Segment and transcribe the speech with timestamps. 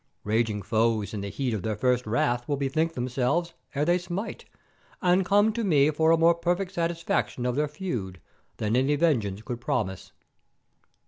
[0.23, 4.45] Raging foes in the heat of their first wrath will bethink themselves ere they smite,
[4.99, 8.19] and come to me for a more perfect satisfaction of their feud
[8.57, 10.11] than any vengeance could promise."